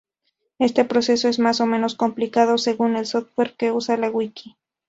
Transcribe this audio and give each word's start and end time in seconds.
Este 0.57 0.83
proceso 0.83 1.27
es 1.29 1.37
más 1.37 1.61
o 1.61 1.67
menos 1.67 1.93
complicado, 1.93 2.57
según 2.57 2.95
el 2.95 3.05
software 3.05 3.55
que 3.55 3.71
use 3.71 3.97
la 3.99 4.09
"wiki". 4.09 4.55